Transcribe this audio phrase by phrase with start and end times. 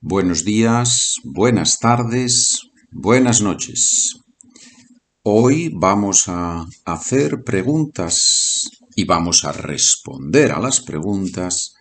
[0.00, 2.60] Buenos días, buenas tardes,
[2.92, 4.14] buenas noches.
[5.24, 11.74] Hoy vamos a hacer preguntas y vamos a responder a las preguntas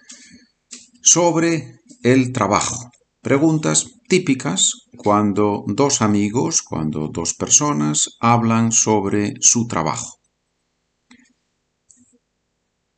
[1.04, 2.89] sobre el trabajo.
[3.21, 10.18] Preguntas típicas cuando dos amigos, cuando dos personas hablan sobre su trabajo.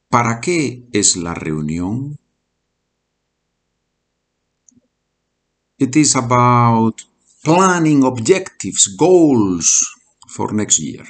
[0.07, 2.18] ¿Para qué es la reunión?
[5.79, 7.05] It is about
[7.41, 9.87] planning objectives, goals
[10.27, 11.07] for next year.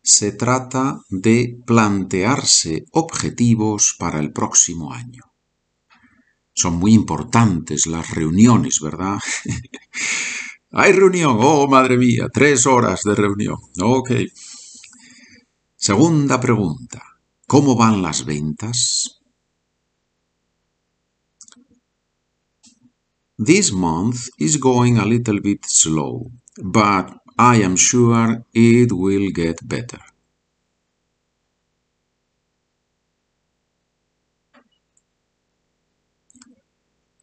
[0.00, 5.22] Se trata de plantearse objetivos para el próximo año.
[6.52, 9.18] Son muy importantes las reuniones, ¿verdad?
[10.70, 13.56] Hay reunión, oh madre mía, tres horas de reunión.
[13.80, 14.12] Ok.
[15.74, 17.02] Segunda pregunta.
[17.48, 19.23] ¿Cómo van las ventas?
[23.36, 26.30] This month is going a little bit slow,
[26.62, 29.98] but I am sure it will get better.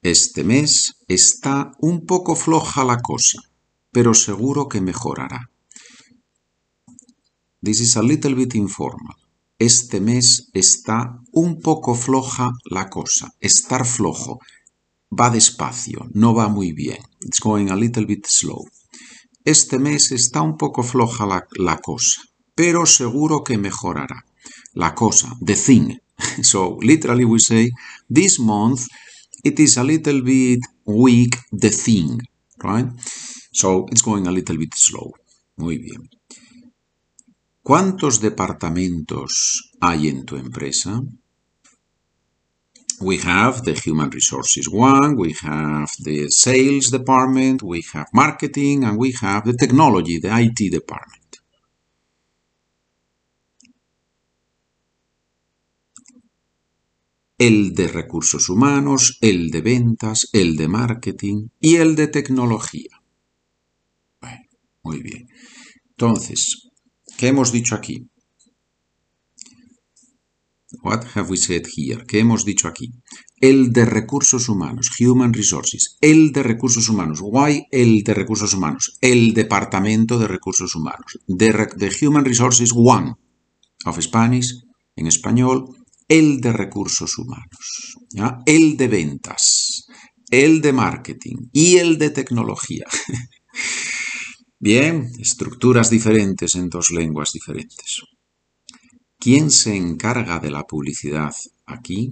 [0.03, 3.39] Este mes está un poco floja la cosa,
[3.91, 5.49] pero seguro que mejorará.
[7.61, 9.15] This is a little bit informal.
[9.57, 13.31] Este mes está un poco floja la cosa.
[13.39, 14.39] Estar flojo
[15.11, 16.99] va despacio, no va muy bien.
[17.21, 18.65] It's going a little bit slow.
[19.43, 22.21] Este mes está un poco floja la, la cosa,
[22.55, 24.23] pero seguro que mejorará.
[24.73, 25.97] La cosa, the thing.
[26.43, 27.71] So literally we say,
[28.07, 28.81] this month
[29.43, 32.19] it is a little bit weak, the thing,
[32.63, 32.87] right?
[33.51, 35.11] So it's going a little bit slow.
[35.57, 36.09] Muy bien.
[37.63, 41.01] ¿Cuántos departamentos hay en tu empresa?
[43.01, 48.97] We have the human resources one, we have the sales department, we have marketing, and
[48.97, 51.19] we have the technology, the IT department.
[57.37, 63.01] El de recursos humanos, el de ventas, el de marketing y el de tecnología.
[64.83, 65.27] Muy bien.
[65.89, 66.69] Entonces,
[67.17, 68.10] ¿qué hemos dicho aquí?
[70.79, 72.05] What have we said here?
[72.07, 72.91] ¿Qué hemos dicho aquí?
[73.39, 75.97] El de recursos humanos, human resources.
[75.99, 77.19] El de recursos humanos.
[77.21, 78.97] Why el de recursos humanos?
[79.01, 81.19] El departamento de recursos humanos.
[81.27, 83.13] The, human resources one
[83.85, 84.53] of Spanish,
[84.95, 85.65] en español,
[86.07, 87.97] el de recursos humanos.
[88.45, 89.87] El de ventas.
[90.29, 91.49] El de marketing.
[91.51, 92.85] Y el de tecnología.
[94.59, 98.03] Bien, estructuras diferentes en dos lenguas diferentes.
[99.23, 101.31] ¿Quién se encarga de la publicidad
[101.67, 102.11] aquí?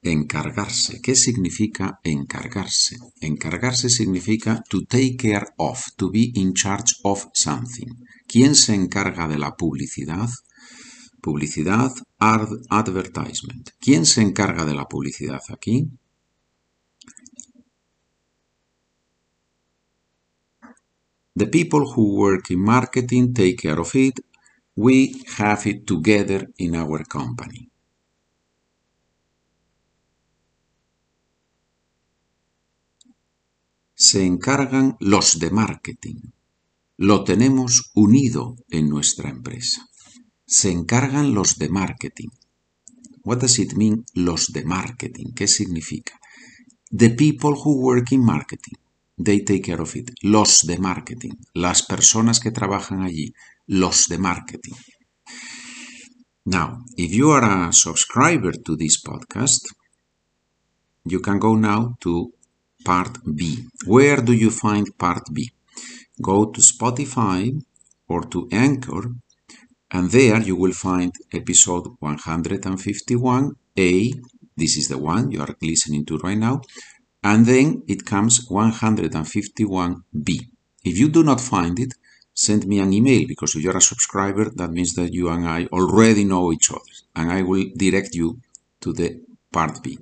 [0.00, 1.00] Encargarse.
[1.02, 2.98] ¿Qué significa encargarse?
[3.20, 7.90] Encargarse significa to take care of, to be in charge of something.
[8.28, 10.28] ¿Quién se encarga de la publicidad?
[11.20, 11.90] Publicidad,
[12.20, 13.70] advertisement.
[13.80, 15.88] ¿Quién se encarga de la publicidad aquí?
[21.44, 24.18] The people who work in marketing take care of it.
[24.76, 27.70] We have it together in our company.
[33.94, 36.32] Se encargan los de marketing.
[36.96, 39.86] Lo tenemos unido en nuestra empresa.
[40.46, 42.30] Se encargan los de marketing.
[43.22, 45.34] What does it mean los de marketing?
[45.34, 46.18] ¿Qué significa?
[46.90, 48.78] The people who work in marketing.
[49.16, 50.10] They take care of it.
[50.22, 51.38] Los de marketing.
[51.54, 53.32] Las personas que trabajan allí.
[53.66, 54.74] Los de marketing.
[56.46, 59.62] Now, if you are a subscriber to this podcast,
[61.04, 62.32] you can go now to
[62.84, 63.64] part B.
[63.86, 65.50] Where do you find part B?
[66.20, 67.50] Go to Spotify
[68.08, 69.14] or to Anchor,
[69.90, 74.12] and there you will find episode 151A.
[74.56, 76.60] This is the one you are listening to right now
[77.24, 80.46] and then it comes 151B.
[80.84, 81.94] If you do not find it,
[82.34, 85.64] send me an email because if you're a subscriber, that means that you and I
[85.72, 86.82] already know each other
[87.16, 88.38] and I will direct you
[88.82, 89.98] to the part B.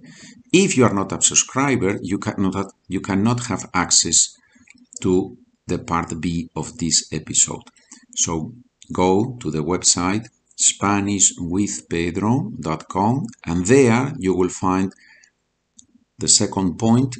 [0.53, 4.37] If you are not a subscriber, you cannot, you cannot have access
[5.01, 7.63] to the part B of this episode.
[8.17, 8.53] So
[8.93, 10.27] go to the website
[10.59, 14.93] SpanishWithPedro.com and there you will find
[16.23, 17.19] the second point,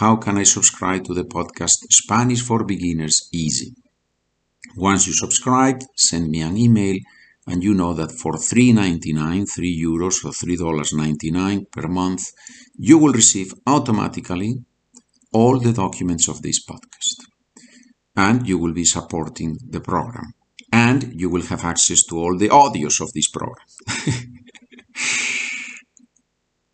[0.00, 3.74] how can I subscribe to the podcast Spanish for Beginners Easy?
[4.76, 6.98] Once you subscribe, send me an email
[7.48, 12.22] and you know that for 3.99, 3 euros or $3.99 per month,
[12.76, 14.62] you will receive automatically
[15.32, 17.16] all the documents of this podcast.
[18.14, 20.32] And you will be supporting the program.
[20.70, 23.66] And you will have access to all the audios of this program.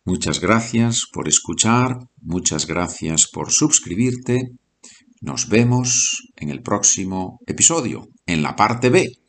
[0.05, 4.51] muchas gracias por escuchar, muchas gracias por suscribirte.
[5.21, 9.24] Nos vemos en el próximo episodio, en la parte B